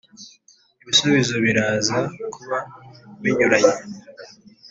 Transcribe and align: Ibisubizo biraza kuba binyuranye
Ibisubizo 0.81 1.35
biraza 1.45 1.97
kuba 2.33 2.57
binyuranye 3.21 3.77